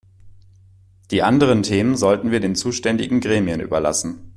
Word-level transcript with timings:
Die 1.11 1.21
anderen 1.21 1.61
Themen 1.61 1.95
sollten 1.95 2.31
wir 2.31 2.39
den 2.39 2.55
zuständigen 2.55 3.19
Gremien 3.19 3.59
überlassen! 3.59 4.29